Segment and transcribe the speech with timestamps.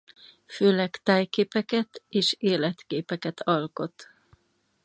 [0.45, 4.07] Főleg tájképeket és életképeket alkot.